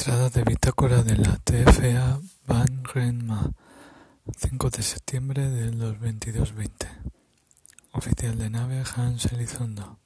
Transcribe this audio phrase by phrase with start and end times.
[0.00, 3.52] Entrada de bitácora de la TFA Van Renma,
[4.34, 6.88] 5 de septiembre del 2220.
[7.92, 9.98] Oficial de nave Hans Elizondo.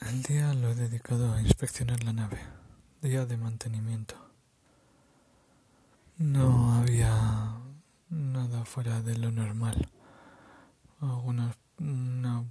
[0.00, 2.38] El día lo he dedicado a inspeccionar la nave,
[3.02, 4.14] día de mantenimiento.
[6.16, 7.58] No había
[8.08, 9.90] nada fuera de lo normal.
[11.02, 12.42] Alguna una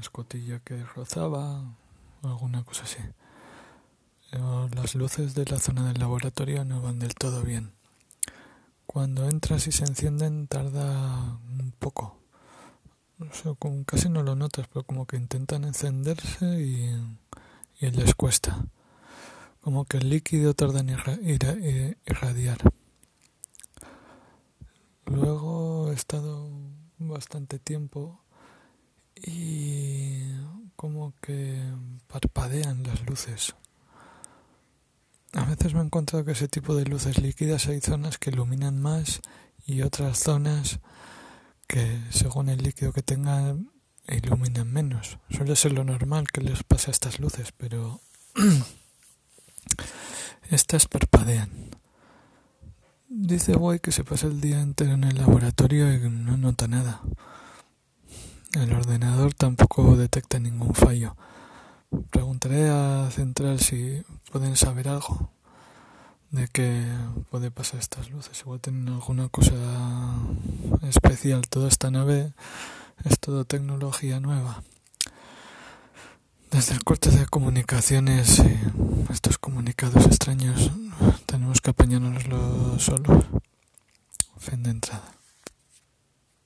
[0.00, 1.76] escotilla que rozaba,
[2.22, 3.02] alguna cosa así
[4.82, 7.72] las luces de la zona del laboratorio no van del todo bien.
[8.84, 12.18] Cuando entras y se encienden tarda un poco.
[13.86, 17.00] casi no lo notas, pero como que intentan encenderse y,
[17.80, 18.66] les cuesta.
[19.60, 22.58] Como que el líquido tarda en eh, irradiar.
[25.06, 26.48] Luego he estado
[26.98, 28.20] bastante tiempo
[29.14, 30.24] y
[30.74, 31.56] como que
[32.08, 33.54] parpadean las luces.
[35.32, 38.80] A veces me he encontrado que ese tipo de luces líquidas hay zonas que iluminan
[38.80, 39.20] más
[39.64, 40.80] y otras zonas
[41.66, 43.70] que según el líquido que tengan
[44.08, 45.18] iluminan menos.
[45.30, 48.00] Suele ser lo normal que les pase a estas luces, pero
[50.50, 51.70] estas parpadean.
[53.08, 57.00] Dice Boy que se pasa el día entero en el laboratorio y no nota nada.
[58.54, 61.16] El ordenador tampoco detecta ningún fallo.
[62.10, 65.30] Preguntaré a Central si pueden saber algo
[66.30, 66.86] de qué
[67.30, 68.40] puede pasar estas luces.
[68.40, 69.52] Igual tienen alguna cosa
[70.82, 71.46] especial.
[71.48, 72.32] Toda esta nave
[73.04, 74.62] es todo tecnología nueva.
[76.50, 80.70] Desde el corte de comunicaciones y estos comunicados extraños
[81.26, 82.24] tenemos que apañarnos
[82.82, 83.24] solos.
[84.38, 85.21] Fin de entrada.